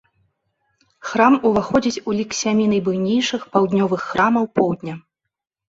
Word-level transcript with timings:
Храм 1.09 1.33
уваходзіць 1.49 2.03
у 2.09 2.17
лік 2.21 2.31
сямі 2.41 2.65
найбуйнейшых 2.73 3.47
паўднёвых 3.53 4.01
храмаў 4.09 4.51
поўдня. 4.59 5.01